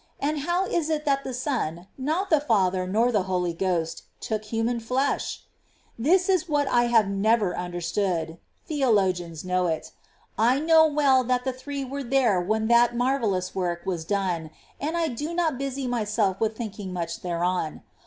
[0.19, 4.45] and how is it that the Son, not the Father, nor the Holy Ghost, took
[4.45, 5.43] human flesh?
[5.95, 9.91] This is what I have never understood; theologians know it.
[10.39, 14.97] I know well that the Three were there when that marvellous work was done, and
[14.97, 17.83] I do not busy myself with much thinking thereon.